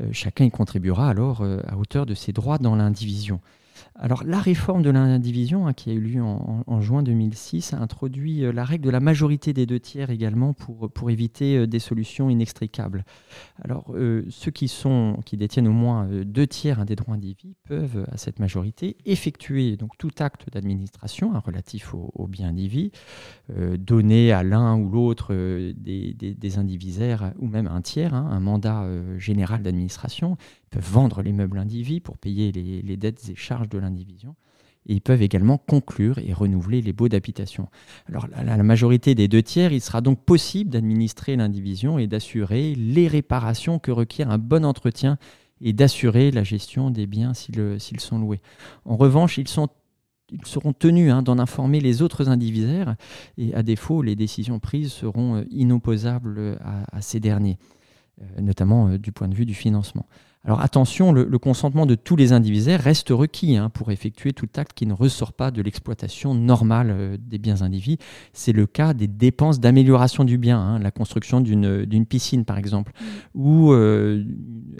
Euh, 0.00 0.08
chacun 0.12 0.44
y 0.44 0.50
contribuera 0.50 1.08
alors 1.08 1.42
à 1.42 1.76
hauteur 1.76 2.04
de 2.04 2.14
ses 2.14 2.32
droits 2.32 2.58
dans 2.58 2.74
l'indivision. 2.74 3.40
Alors 3.94 4.22
la 4.24 4.38
réforme 4.38 4.82
de 4.82 4.90
l'indivision 4.90 5.66
hein, 5.66 5.72
qui 5.72 5.90
a 5.90 5.92
eu 5.92 6.00
lieu 6.00 6.22
en, 6.22 6.80
juin 6.80 7.02
2006 7.02 7.74
a 7.74 7.78
introduit 7.78 8.44
euh, 8.44 8.52
la 8.52 8.64
règle 8.64 8.84
de 8.84 8.90
la 8.90 9.00
majorité 9.00 9.52
des 9.52 9.66
deux 9.66 9.80
tiers 9.80 10.10
également 10.10 10.52
pour, 10.52 11.10
éviter 11.10 11.56
euh, 11.56 11.66
des 11.66 11.78
solutions 11.78 12.30
inextricables. 12.30 13.04
Alors 13.62 13.92
euh, 13.94 14.24
ceux 14.30 14.50
qui, 14.50 14.68
sont, 14.68 15.18
qui 15.24 15.36
détiennent 15.36 15.68
au 15.68 15.72
moins 15.72 16.08
deux 16.24 16.46
tiers 16.46 16.80
hein, 16.80 16.84
des 16.84 16.96
droits 16.96 17.14
indivis 17.14 17.56
peuvent 17.64 18.06
à 18.12 18.16
cette 18.16 18.38
majorité 18.38 18.96
effectuer 19.04 19.76
donc 19.76 19.98
tout 19.98 20.10
acte 20.18 20.50
d'administration 20.52 21.34
hein, 21.34 21.42
relatif 21.44 21.94
aux 21.94 22.26
biens 22.26 22.48
indivis, 22.48 22.92
donner 23.78 24.32
à 24.32 24.42
l'un 24.42 24.76
ou 24.76 24.90
l'autre 24.90 25.34
des, 25.34 26.14
des, 26.14 26.58
indivisaires 26.58 27.32
ou 27.38 27.46
même 27.46 27.66
un 27.66 27.80
tiers 27.80 28.14
un 28.14 28.40
mandat 28.40 28.86
général 29.18 29.62
d'administration 29.62 30.36
peuvent 30.68 30.90
vendre 30.90 31.22
les 31.22 31.32
meubles 31.32 31.58
indivis 31.58 32.00
pour 32.00 32.18
payer 32.18 32.52
les, 32.52 32.96
dettes 32.96 33.28
et 33.28 33.36
charges 33.36 33.68
de 33.68 33.78
l'indivision. 33.78 34.34
Et 34.86 34.94
ils 34.94 35.00
peuvent 35.00 35.22
également 35.22 35.58
conclure 35.58 36.18
et 36.18 36.32
renouveler 36.32 36.80
les 36.80 36.92
baux 36.92 37.08
d'habitation. 37.08 37.68
Alors, 38.08 38.26
à 38.34 38.44
la 38.44 38.62
majorité 38.62 39.14
des 39.14 39.28
deux 39.28 39.42
tiers, 39.42 39.72
il 39.72 39.82
sera 39.82 40.00
donc 40.00 40.24
possible 40.24 40.70
d'administrer 40.70 41.36
l'indivision 41.36 41.98
et 41.98 42.06
d'assurer 42.06 42.74
les 42.74 43.06
réparations 43.06 43.78
que 43.78 43.90
requiert 43.90 44.30
un 44.30 44.38
bon 44.38 44.64
entretien 44.64 45.18
et 45.60 45.72
d'assurer 45.72 46.30
la 46.30 46.44
gestion 46.44 46.90
des 46.90 47.06
biens 47.06 47.34
s'ils 47.34 48.00
sont 48.00 48.18
loués. 48.18 48.40
En 48.84 48.96
revanche, 48.96 49.36
ils, 49.36 49.48
ils 50.30 50.46
seront 50.46 50.72
tenus 50.72 51.12
hein, 51.12 51.22
d'en 51.22 51.38
informer 51.38 51.80
les 51.80 52.02
autres 52.02 52.28
indivisaires 52.28 52.96
et 53.36 53.54
à 53.54 53.62
défaut, 53.62 54.02
les 54.02 54.16
décisions 54.16 54.58
prises 54.58 54.92
seront 54.92 55.36
euh, 55.36 55.44
inopposables 55.50 56.58
à, 56.92 57.00
ces 57.00 57.20
derniers, 57.20 57.58
euh, 58.20 58.40
notamment 58.40 58.88
euh, 58.88 58.98
du 58.98 59.12
point 59.12 59.28
de 59.28 59.34
vue 59.34 59.46
du 59.46 59.54
financement. 59.54 60.06
Alors 60.48 60.62
attention, 60.62 61.12
le, 61.12 61.38
consentement 61.38 61.84
de 61.84 61.94
tous 61.94 62.16
les 62.16 62.32
indivisaires 62.32 62.80
reste 62.80 63.10
requis 63.10 63.58
hein, 63.58 63.68
pour 63.68 63.90
effectuer 63.90 64.32
tout 64.32 64.48
acte 64.56 64.72
qui 64.72 64.86
ne 64.86 64.94
ressort 64.94 65.34
pas 65.34 65.50
de 65.50 65.60
l'exploitation 65.60 66.32
normale 66.32 66.90
euh, 66.90 67.16
des 67.20 67.36
biens 67.36 67.60
indivis. 67.60 67.98
C'est 68.32 68.52
le 68.52 68.64
cas 68.64 68.94
des 68.94 69.08
dépenses 69.08 69.60
d'amélioration 69.60 70.24
du 70.24 70.38
bien, 70.38 70.58
hein, 70.58 70.78
la 70.78 70.90
construction 70.90 71.42
d'une 71.42 72.06
piscine 72.06 72.46
par 72.46 72.56
exemple, 72.56 72.92
mmh. 72.98 73.04
ou 73.34 73.72
euh, 73.74 74.24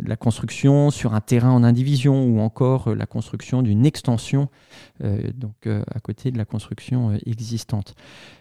la 0.02 0.16
construction 0.16 0.90
sur 0.90 1.12
un 1.12 1.20
terrain 1.20 1.50
en 1.50 1.62
indivision, 1.62 2.25
ou 2.25 2.40
encore 2.40 2.88
euh, 2.88 2.94
la 2.94 3.04
construction 3.04 3.60
d'une 3.60 3.84
extension 3.84 4.48
donc, 5.34 5.66
à 5.66 6.00
côté 6.00 6.32
de 6.32 6.38
la 6.38 6.44
construction 6.44 7.16
existante. 7.25 7.94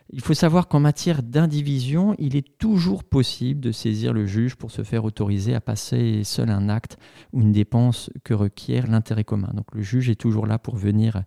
Il 0.09 0.21
faut 0.21 0.33
savoir 0.33 0.67
qu'en 0.67 0.79
matière 0.79 1.21
d'indivision, 1.21 2.15
il 2.17 2.35
est 2.37 2.57
toujours 2.57 3.03
possible 3.03 3.59
de 3.59 3.73
saisir 3.73 4.13
le 4.13 4.25
juge 4.25 4.55
pour 4.55 4.71
se 4.71 4.83
faire 4.83 5.03
autoriser 5.03 5.53
à 5.53 5.59
passer 5.59 6.23
seul 6.23 6.49
un 6.49 6.69
acte 6.69 6.97
ou 7.33 7.41
une 7.41 7.51
dépense 7.51 8.09
que 8.23 8.33
requiert 8.33 8.87
l'intérêt 8.87 9.25
commun. 9.25 9.51
Donc 9.53 9.65
le 9.73 9.81
juge 9.81 10.09
est 10.09 10.15
toujours 10.15 10.47
là 10.47 10.59
pour 10.59 10.77
venir 10.77 11.23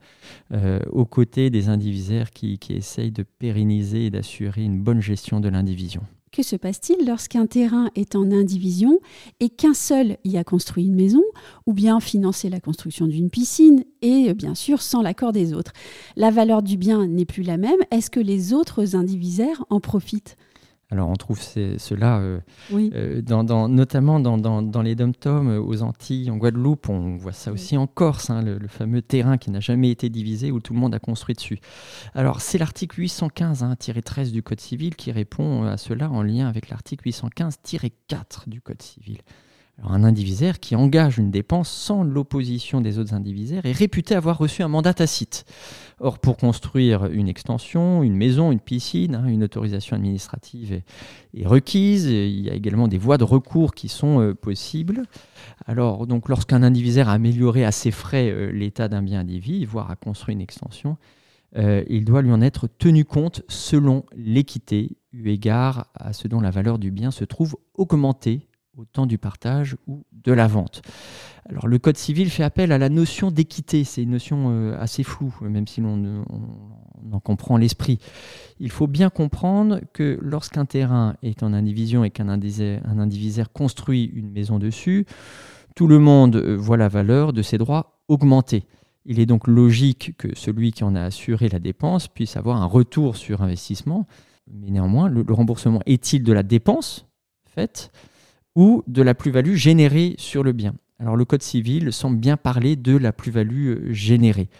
euh, 0.52 0.80
aux 0.90 1.04
côtés 1.04 1.50
des 1.50 1.68
indivisaires 1.68 2.30
qui, 2.30 2.58
qui 2.58 2.72
essayent 2.72 3.12
de 3.12 3.22
pérenniser 3.22 4.06
et 4.06 4.10
d'assurer 4.10 4.62
une 4.62 4.80
bonne 4.80 5.02
gestion 5.02 5.40
de 5.40 5.50
l'indivision. 5.50 6.02
Que 6.32 6.44
se 6.44 6.54
passe-t-il 6.54 7.08
lorsqu'un 7.08 7.46
terrain 7.46 7.90
est 7.96 8.14
en 8.14 8.30
indivision 8.30 9.00
et 9.40 9.48
qu'un 9.48 9.74
seul 9.74 10.16
y 10.24 10.36
a 10.36 10.44
construit 10.44 10.84
une 10.84 10.94
maison, 10.94 11.24
ou 11.66 11.72
bien 11.72 11.98
financé 11.98 12.48
la 12.48 12.60
construction 12.60 13.08
d'une 13.08 13.30
piscine, 13.30 13.84
et 14.00 14.32
bien 14.32 14.54
sûr 14.54 14.80
sans 14.80 15.02
l'accord 15.02 15.32
des 15.32 15.52
autres? 15.52 15.72
La 16.14 16.30
valeur 16.30 16.62
du 16.62 16.76
bien 16.76 17.08
n'est 17.08 17.24
plus 17.24 17.42
la 17.42 17.56
même. 17.56 17.80
Est-ce 17.90 18.10
que 18.10 18.20
les 18.20 18.52
autres 18.52 18.94
indivisaires 18.94 19.64
en 19.70 19.80
profitent? 19.80 20.36
Alors 20.90 21.08
on 21.08 21.14
trouve 21.14 21.40
cela 21.40 22.18
euh, 22.18 22.40
euh, 22.72 23.22
dans, 23.22 23.68
notamment 23.68 24.18
dans, 24.18 24.82
les 24.82 24.96
dom-toms 24.96 25.48
euh, 25.48 25.60
aux 25.60 25.82
Antilles, 25.82 26.30
en 26.30 26.36
Guadeloupe, 26.36 26.88
on 26.88 27.16
voit 27.16 27.32
ça 27.32 27.52
aussi 27.52 27.76
en 27.76 27.86
Corse, 27.86 28.30
hein, 28.30 28.42
le, 28.42 28.58
fameux 28.66 29.00
terrain 29.00 29.38
qui 29.38 29.52
n'a 29.52 29.60
jamais 29.60 29.90
été 29.90 30.08
divisé 30.08 30.50
où 30.50 30.58
tout 30.58 30.74
le 30.74 30.80
monde 30.80 30.94
a 30.94 30.98
construit 30.98 31.36
dessus. 31.36 31.60
Alors 32.14 32.40
c'est 32.40 32.58
l'article 32.58 33.00
815-13 33.00 33.64
hein, 33.64 34.30
du 34.32 34.42
Code 34.42 34.60
civil 34.60 34.96
qui 34.96 35.12
répond 35.12 35.62
à 35.62 35.76
cela 35.76 36.10
en 36.10 36.22
lien 36.22 36.48
avec 36.48 36.68
l'article 36.70 37.08
815-4 37.08 38.48
du 38.48 38.60
Code 38.60 38.82
civil 38.82 39.18
un 39.82 40.04
indivisaire 40.04 40.60
qui 40.60 40.76
engage 40.76 41.18
une 41.18 41.30
dépense 41.30 41.70
sans 41.70 42.02
l'opposition 42.02 42.80
des 42.80 42.98
autres 42.98 43.14
indivisaires 43.14 43.64
est 43.64 43.72
réputé 43.72 44.14
avoir 44.14 44.38
reçu 44.38 44.62
un 44.62 44.68
mandat 44.68 44.94
tacite. 44.94 45.44
Or, 46.00 46.18
pour 46.18 46.36
construire 46.36 47.06
une 47.06 47.28
extension, 47.28 48.02
une 48.02 48.16
maison, 48.16 48.52
une 48.52 48.60
piscine, 48.60 49.14
hein, 49.14 49.26
une 49.26 49.44
autorisation 49.44 49.96
administrative 49.96 50.72
est, 51.34 51.46
requise. 51.46 52.06
il 52.06 52.40
y 52.40 52.50
a 52.50 52.54
également 52.54 52.88
des 52.88 52.98
voies 52.98 53.18
de 53.18 53.24
recours 53.24 53.74
qui 53.74 53.88
sont 53.88 54.20
euh, 54.20 54.34
possibles. 54.34 55.02
Alors, 55.66 56.06
donc, 56.06 56.28
lorsqu'un 56.28 56.62
indivisaire 56.62 57.08
a 57.08 57.12
amélioré 57.12 57.64
à 57.64 57.72
ses 57.72 57.90
frais 57.90 58.30
euh, 58.30 58.50
l'état 58.50 58.88
d'un 58.88 59.02
bien 59.02 59.20
indivis, 59.20 59.64
voire 59.64 59.90
a 59.90 59.96
construit 59.96 60.34
une 60.34 60.40
extension, 60.40 60.96
euh, 61.56 61.84
il 61.88 62.04
doit 62.04 62.22
lui 62.22 62.32
en 62.32 62.40
être 62.40 62.66
tenu 62.66 63.04
compte 63.04 63.42
selon 63.48 64.04
l'équité, 64.16 64.96
eu 65.12 65.28
égard 65.28 65.88
à 65.94 66.12
ce 66.12 66.28
dont 66.28 66.40
la 66.40 66.50
valeur 66.50 66.78
du 66.78 66.90
bien 66.90 67.10
se 67.10 67.24
trouve 67.24 67.56
augmentée 67.74 68.48
au 68.76 68.84
temps 68.84 69.06
du 69.06 69.18
partage 69.18 69.76
ou 69.86 70.04
de 70.12 70.32
la 70.32 70.46
vente. 70.46 70.82
Alors 71.48 71.66
le 71.66 71.78
Code 71.78 71.96
civil 71.96 72.30
fait 72.30 72.42
appel 72.42 72.72
à 72.72 72.78
la 72.78 72.88
notion 72.88 73.30
d'équité, 73.30 73.84
c'est 73.84 74.02
une 74.02 74.10
notion 74.10 74.50
euh, 74.50 74.78
assez 74.80 75.02
floue, 75.02 75.34
même 75.42 75.66
si 75.66 75.80
l'on 75.80 76.24
en 77.12 77.20
comprend 77.20 77.56
l'esprit. 77.56 77.98
Il 78.58 78.70
faut 78.70 78.86
bien 78.86 79.10
comprendre 79.10 79.80
que 79.92 80.18
lorsqu'un 80.22 80.66
terrain 80.66 81.16
est 81.22 81.42
en 81.42 81.52
indivision 81.52 82.04
et 82.04 82.10
qu'un 82.10 82.28
indivisaire, 82.28 83.52
construit 83.52 84.04
une 84.14 84.30
maison 84.30 84.58
dessus, 84.58 85.06
tout 85.74 85.88
le 85.88 85.98
monde 85.98 86.36
euh, 86.36 86.56
voit 86.56 86.76
la 86.76 86.88
valeur 86.88 87.32
de 87.32 87.42
ses 87.42 87.58
droits 87.58 88.00
augmenter. 88.08 88.64
Il 89.06 89.18
est 89.18 89.26
donc 89.26 89.46
logique 89.46 90.14
que 90.18 90.36
celui 90.36 90.72
qui 90.72 90.84
en 90.84 90.94
a 90.94 91.02
assuré 91.02 91.48
la 91.48 91.58
dépense 91.58 92.06
puisse 92.06 92.36
avoir 92.36 92.62
un 92.62 92.66
retour 92.66 93.16
sur 93.16 93.42
investissement, 93.42 94.06
mais 94.52 94.70
néanmoins, 94.70 95.08
le 95.08 95.24
remboursement 95.32 95.80
est-il 95.86 96.22
de 96.22 96.32
la 96.32 96.42
dépense 96.42 97.06
faite 97.46 97.90
ou 98.56 98.82
de 98.86 99.02
la 99.02 99.14
plus-value 99.14 99.54
générée 99.54 100.14
sur 100.18 100.42
le 100.42 100.52
bien. 100.52 100.74
Alors 100.98 101.16
le 101.16 101.24
Code 101.24 101.42
civil 101.42 101.92
semble 101.92 102.18
bien 102.18 102.36
parler 102.36 102.76
de 102.76 102.96
la 102.96 103.12
plus-value 103.12 103.68
euh, 103.68 103.92
générée. 103.92 104.50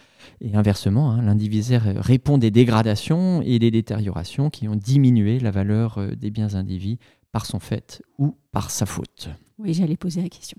Et 0.40 0.54
inversement, 0.54 1.11
hein, 1.11 1.23
l'indivisaire 1.23 1.85
répond 1.97 2.38
des 2.38 2.50
dégradations 2.50 3.42
et 3.42 3.59
des 3.59 3.70
détériorations 3.70 4.49
qui 4.49 4.68
ont 4.68 4.76
diminué 4.76 5.38
la 5.38 5.50
valeur 5.50 5.99
euh, 5.99 6.14
des 6.14 6.30
biens 6.30 6.54
indivis 6.54 6.99
par 7.32 7.47
son 7.47 7.61
fait 7.61 8.02
ou 8.18 8.37
par 8.52 8.70
sa 8.70 8.87
faute. 8.87 9.28
Oui, 9.59 9.75
j'allais 9.75 9.99
poser 9.99 10.23
la 10.23 10.30
question. 10.30 10.56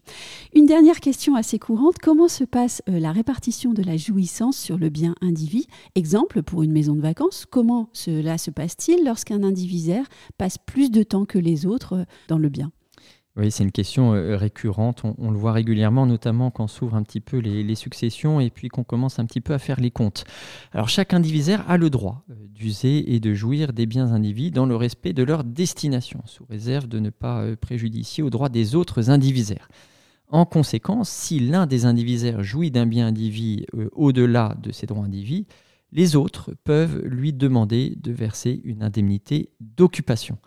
Une 0.54 0.68
dernière 0.68 1.00
question 1.00 1.36
assez 1.36 1.58
courante, 1.58 1.96
comment 2.00 2.28
se 2.28 2.44
passe 2.44 2.84
euh, 2.88 3.00
la 3.00 3.12
répartition 3.12 3.74
de 3.74 3.82
la 3.82 3.98
jouissance 3.98 4.58
sur 4.58 4.78
le 4.78 4.90
bien 4.90 5.16
indivis? 5.22 5.66
Exemple, 5.96 6.44
pour 6.44 6.62
une 6.62 6.72
maison 6.72 6.96
de 6.96 7.02
vacances, 7.02 7.48
comment 7.50 7.90
cela 7.94 8.38
se 8.38 8.52
passe-t-il 8.52 9.04
lorsqu'un 9.04 9.42
indivisaire 9.42 10.06
passe 10.38 10.60
plus 10.60 10.92
de 10.92 11.02
temps 11.02 11.26
que 11.26 11.40
les 11.40 11.66
autres 11.66 12.06
dans 12.28 12.38
le 12.38 12.50
bien? 12.50 12.72
Oui, 13.42 13.50
c'est 13.50 13.64
une 13.64 13.72
question 13.72 14.14
euh, 14.14 14.38
récurrente. 14.38 15.02
On, 15.18 15.32
le 15.32 15.38
voit 15.38 15.52
régulièrement, 15.52 16.06
notamment 16.06 16.52
quand 16.52 16.68
s'ouvrent 16.68 16.96
un 16.96 17.02
petit 17.02 17.22
peu 17.22 17.38
les, 17.38 17.76
successions 17.76 18.40
et 18.40 18.52
puis 18.52 18.68
qu'on 18.68 18.84
commence 18.84 19.18
un 19.18 19.26
petit 19.26 19.42
peu 19.42 19.54
à 19.54 19.60
faire 19.60 19.80
les 19.80 19.90
comptes. 19.90 20.26
Alors, 20.72 20.90
chaque 20.90 21.14
indivisaire 21.14 21.68
a 21.68 21.78
le 21.78 21.90
droit 21.90 22.24
euh, 22.30 22.36
d'user 22.50 23.16
et 23.16 23.20
de 23.20 23.34
jouir 23.34 23.74
des 23.74 23.88
biens 23.88 24.12
indivis 24.12 24.52
dans 24.52 24.68
le 24.68 24.76
respect 24.76 25.14
de 25.14 25.24
leur 25.24 25.44
destination, 25.44 26.22
sous 26.26 26.46
réserve 26.46 26.88
de 26.88 27.00
ne 27.00 27.10
pas 27.10 27.42
euh, 27.42 27.56
préjudicier 27.56 28.24
aux 28.24 28.30
droits 28.30 28.50
des 28.50 28.76
autres 28.76 29.10
indivisaires. 29.10 29.70
En 30.28 30.46
conséquence, 30.46 31.10
si 31.10 31.40
l'un 31.40 31.66
des 31.66 31.86
indivisaires 31.86 32.44
jouit 32.44 32.70
d'un 32.70 32.86
bien 32.86 33.08
indivis 33.08 33.66
au-delà 33.92 34.56
de 34.62 34.72
ses 34.72 34.86
droits 34.86 35.04
indivis, 35.04 35.46
les 35.92 36.16
autres 36.16 36.54
peuvent 36.64 37.02
lui 37.04 37.34
demander 37.34 37.98
de 37.98 38.14
verser 38.14 38.62
une 38.64 38.82
indemnité 38.82 39.50
d'occupation. 39.60 40.38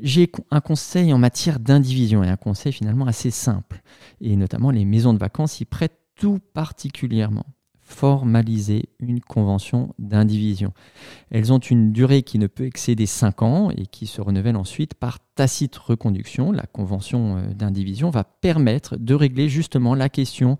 J'ai 0.00 0.30
un 0.50 0.60
conseil 0.60 1.12
en 1.12 1.18
matière 1.18 1.60
d'indivision 1.60 2.22
et 2.24 2.28
un 2.28 2.36
conseil 2.36 2.72
finalement 2.72 3.06
assez 3.06 3.30
simple. 3.30 3.82
Et 4.20 4.36
notamment 4.36 4.70
les 4.70 4.84
maisons 4.84 5.14
de 5.14 5.18
vacances 5.18 5.60
y 5.60 5.64
prêtent 5.64 5.98
tout 6.14 6.40
particulièrement. 6.52 7.44
formaliser 7.86 8.88
une 8.98 9.20
convention 9.20 9.94
d'indivision. 9.98 10.72
Elles 11.30 11.52
ont 11.52 11.58
une 11.58 11.92
durée 11.92 12.22
qui 12.22 12.38
ne 12.38 12.46
peut 12.46 12.64
excéder 12.64 13.04
5 13.04 13.42
ans 13.42 13.70
et 13.70 13.84
qui 13.84 14.06
se 14.06 14.22
renouvelle 14.22 14.56
ensuite 14.56 14.94
par 14.94 15.18
tacite 15.34 15.76
reconduction. 15.76 16.50
La 16.50 16.62
convention 16.62 17.36
euh, 17.36 17.52
d'indivision 17.52 18.08
va 18.08 18.24
permettre 18.24 18.96
de 18.96 19.14
régler 19.14 19.50
justement 19.50 19.94
la 19.94 20.08
question 20.08 20.56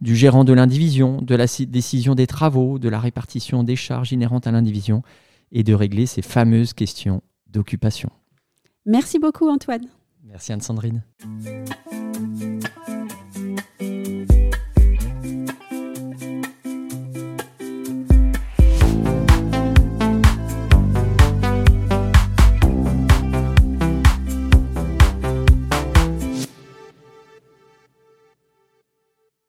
du 0.00 0.14
gérant 0.14 0.44
de 0.44 0.52
l'indivision, 0.52 1.20
de 1.20 1.34
la 1.34 1.46
décision 1.66 2.14
des 2.14 2.28
travaux, 2.28 2.78
de 2.78 2.88
la 2.88 3.00
répartition 3.00 3.64
des 3.64 3.74
charges 3.74 4.12
inhérentes 4.12 4.46
à 4.46 4.52
l'indivision 4.52 5.02
et 5.50 5.64
de 5.64 5.74
régler 5.74 6.06
ces 6.06 6.22
fameuses 6.22 6.74
questions 6.74 7.22
d'occupation. 7.48 8.10
Merci 8.88 9.18
beaucoup 9.18 9.48
Antoine. 9.48 9.86
Merci 10.24 10.52
Anne-Sandrine. 10.52 11.02